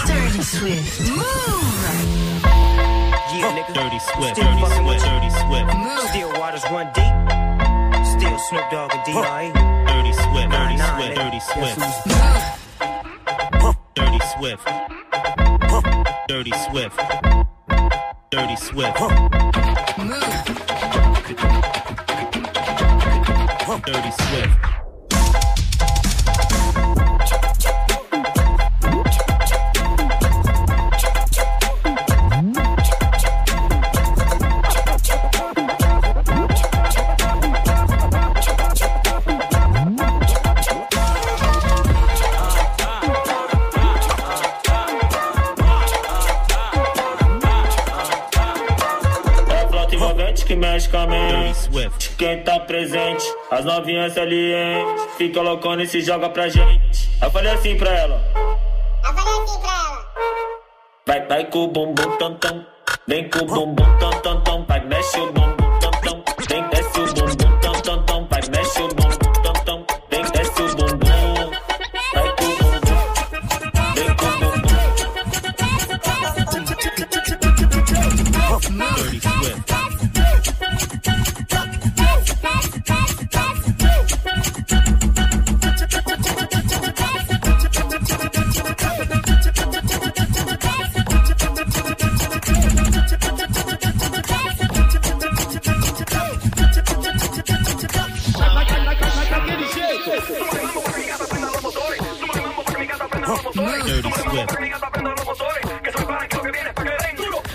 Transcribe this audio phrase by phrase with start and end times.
[0.00, 1.00] Dirty Swift.
[1.10, 1.22] Move!
[3.32, 3.72] Yeah, nigga.
[3.74, 4.36] Dirty Swift.
[4.36, 5.04] Still Dirty Swift.
[5.04, 5.68] Dirty Swift.
[5.76, 6.08] Move.
[6.08, 7.14] Still waters run deep.
[8.06, 9.52] Still Snoop Dogg and D.I.
[9.86, 10.50] Dirty Swift.
[11.14, 11.78] Dirty Swift.
[13.94, 14.66] Dirty Swift.
[16.28, 16.50] Dirty Swift.
[16.50, 16.98] Dirty Swift.
[18.30, 19.00] Dirty Swift.
[19.98, 20.42] Move.
[23.84, 24.81] Dirty Swift.
[52.16, 54.86] Quem tá presente, as novinhas ali, hein?
[55.16, 57.10] Fica loucona e se joga pra gente.
[57.20, 58.22] Eu falei assim pra ela.
[58.34, 60.12] Eu falei assim pra ela.
[61.06, 62.66] Vai, vai com o bumbum tam tam.
[63.06, 64.64] Vem com o bumbum tam tam tam.
[64.66, 65.51] Vai, mexe o bumbum.
[104.32, 104.46] web.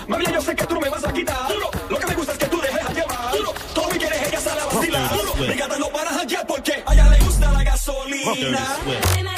[0.08, 1.36] Mami, yo sé que tú me vas a quitar.
[1.88, 3.32] Lo que me gusta es que tú dejes a llevar.
[3.74, 5.10] Todo mi quieres ella sale a vacilar.
[5.38, 9.37] Mi gata no paras allá porque a ella le gusta la gasolina.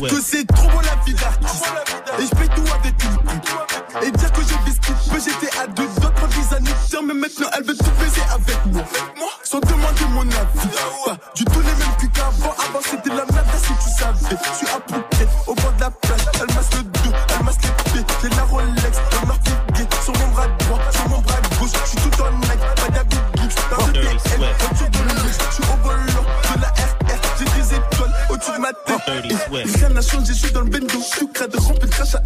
[0.00, 0.96] Parce que c'est trop beau la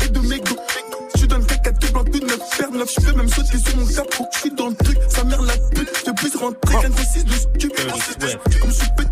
[0.04, 0.56] et de mégots.
[1.16, 2.94] Tu donnes quelqu'un qui blanc tout neuf, perd neuf.
[2.98, 4.28] J'peux même sauter sur mon cerveau.
[4.34, 5.90] J'suis dans le truc, sa mère la pute.
[6.06, 6.82] Je puisse rentrer, ah.
[6.82, 8.60] 56 de euh, stup.
[8.60, 9.11] Comme je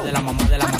[0.00, 0.71] de la mamá de la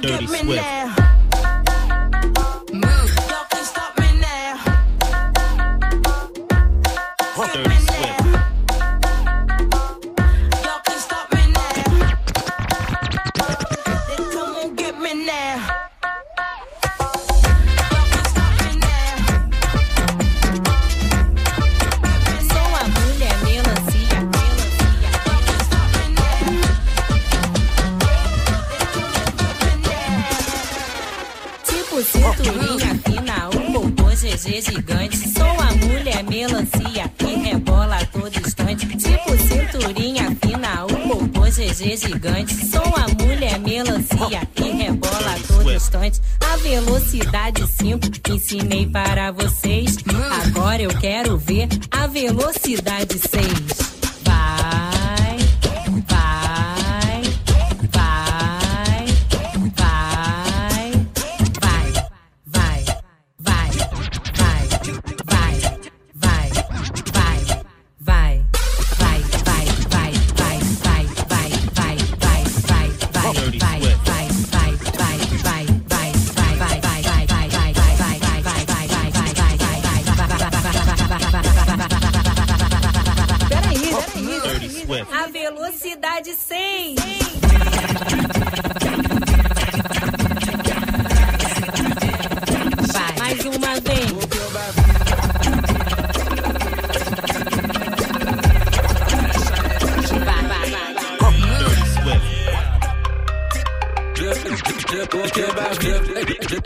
[0.00, 0.81] Dirty Swift.
[41.72, 42.54] CG gigante.
[42.66, 46.20] Sou a mulher melancia que rebola todo instante.
[46.40, 49.96] A velocidade 5 ensinei para vocês.
[50.46, 53.91] Agora eu quero ver a velocidade 6.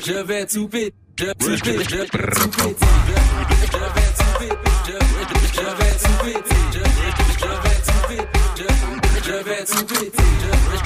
[0.06, 0.94] je vais tout péter.
[1.19, 1.85] Je vais tout péter.
[1.85, 2.76] Je vais tout péter.
[3.17, 4.99] Je vais tout péter.
[5.53, 6.55] Je vais tout péter.
[7.41, 8.67] Je vais tout péter.
[9.25, 10.86] Je vais tout péter.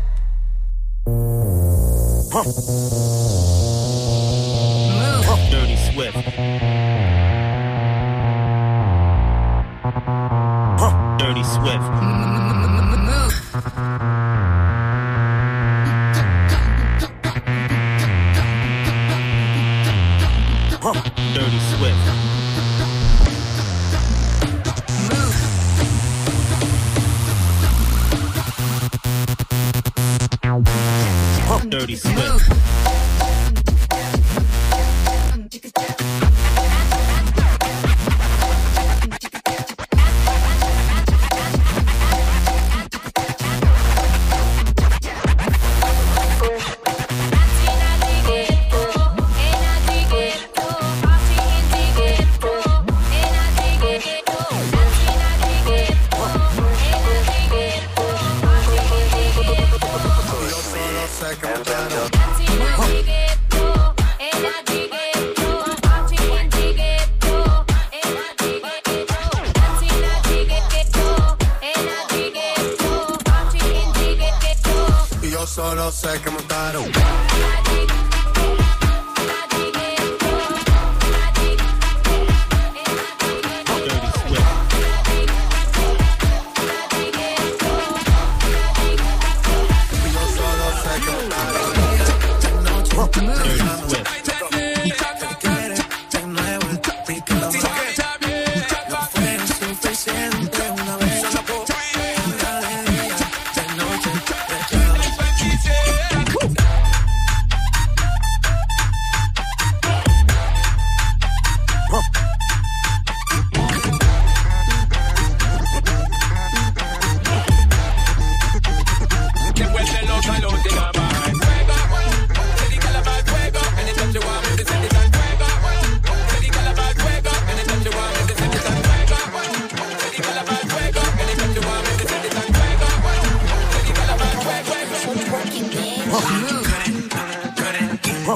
[2.33, 3.30] Huh.
[31.71, 33.00] dirty swift.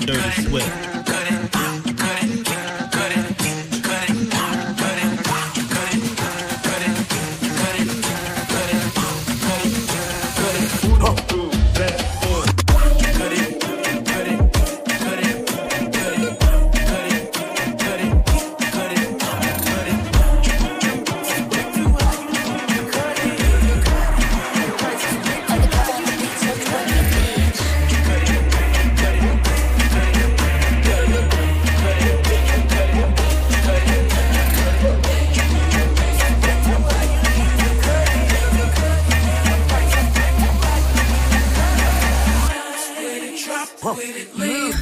[0.01, 0.94] Dirty Swift.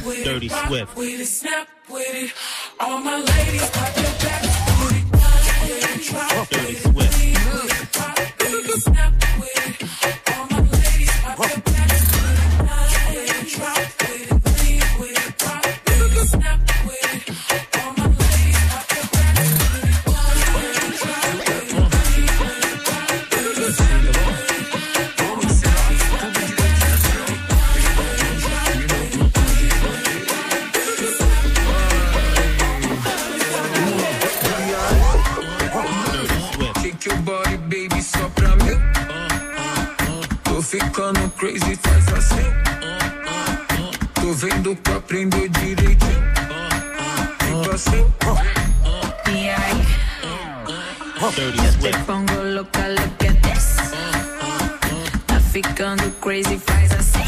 [0.04, 0.96] Dirty Swift.
[0.96, 2.32] with it, snap with it.
[2.78, 4.42] All my ladies, pop your back
[4.80, 5.04] with it.
[5.64, 7.92] With it, drop Dirty Swift.
[7.94, 9.33] pop with it, snap
[51.32, 53.76] Dirty eu te pongo louca, look at this.
[55.26, 57.24] Tá ficando crazy, faz assim.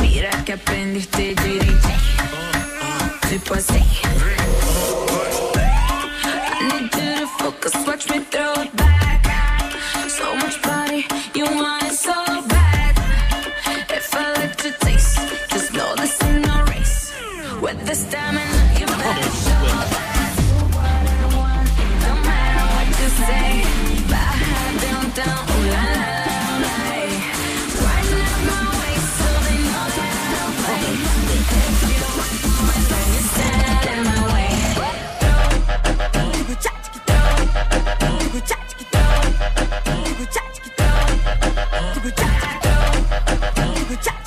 [0.00, 2.00] Mira que aprendeste direitinho.
[3.28, 3.84] Tipo assim.
[6.54, 9.28] I need you to focus, watch me throw it back.
[10.08, 12.14] So much body, you want it so
[12.46, 12.96] bad.
[13.90, 15.18] If I let you taste,
[15.50, 17.12] just know this ain't no race.
[17.60, 20.11] With the stamina, you better show that.
[23.26, 23.91] Say,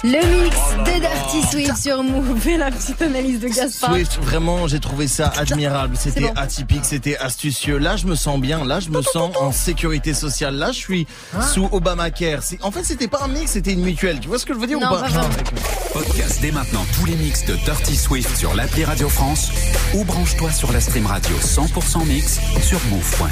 [0.07, 3.89] Le mix de Dirty Swift sur Move et la petite analyse de Gaspard.
[3.89, 5.95] Swift, vraiment, j'ai trouvé ça admirable.
[6.00, 6.33] C'était bon.
[6.35, 7.79] atypique, c'était astucieux.
[7.79, 8.63] Là, je me sens bien.
[8.65, 10.57] Là, je me sens en sécurité sociale.
[10.57, 12.41] Là, je suis Hein sous Obamacare.
[12.62, 14.19] En fait, c'était pas un mix, c'était une mutuelle.
[14.19, 15.01] Tu vois ce que je veux dire Non, ou pas?
[15.01, 15.29] pas vraiment.
[15.91, 19.50] Podcast dès maintenant tous les mix de Dirty Swift sur l'appli Radio France
[19.95, 23.24] ou branche-toi sur la stream radio 100% mix sur move.fr.